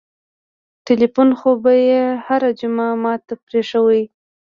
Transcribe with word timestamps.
ټېلفون 0.85 1.29
خو 1.39 1.49
به 1.63 1.73
يې 1.87 2.01
هره 2.25 2.49
جمعه 2.59 2.91
ما 3.03 3.13
ته 3.25 3.33
پرېښووه. 3.45 4.01